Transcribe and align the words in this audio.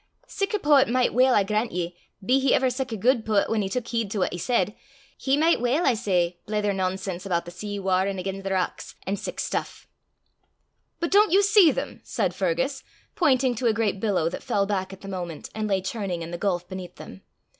sic 0.25 0.51
a 0.51 0.57
poet 0.57 0.89
micht 0.89 1.13
weel, 1.13 1.35
I 1.35 1.43
grant 1.43 1.71
ye, 1.71 1.95
be 2.25 2.39
he 2.39 2.55
ever 2.55 2.71
sic 2.71 2.91
a 2.91 2.97
guid 2.97 3.23
poet 3.23 3.51
whan 3.51 3.61
he 3.61 3.69
tuik 3.69 3.87
heed 3.89 4.09
to 4.09 4.17
what 4.17 4.31
he 4.33 4.37
said, 4.39 4.73
he 5.15 5.37
micht 5.37 5.61
weel, 5.61 5.85
I 5.85 5.93
say, 5.93 6.39
blether 6.47 6.73
nonsense 6.73 7.23
aboot 7.27 7.45
the 7.45 7.51
sea 7.51 7.77
warrin' 7.77 8.17
again' 8.17 8.41
the 8.41 8.49
rocks, 8.49 8.95
an' 9.05 9.17
sic 9.17 9.39
stuff." 9.39 9.87
"But 10.99 11.11
don't 11.11 11.31
you 11.31 11.43
see 11.43 11.69
them?" 11.71 12.01
said 12.03 12.33
Fergus, 12.33 12.83
pointing 13.13 13.53
to 13.53 13.67
a 13.67 13.73
great 13.73 13.99
billow 13.99 14.27
that 14.29 14.41
fell 14.41 14.65
back 14.65 14.91
at 14.91 15.01
the 15.01 15.07
moment, 15.07 15.51
and 15.53 15.67
lay 15.67 15.81
churning 15.83 16.23
in 16.23 16.31
the 16.31 16.39
gulf 16.39 16.67
beneath 16.67 16.95
them. 16.95 17.21